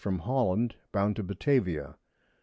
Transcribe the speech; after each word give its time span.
from 0.01 0.17
Holland, 0.17 0.73
bound 0.91 1.15
to 1.17 1.21
Batavia. 1.21 1.95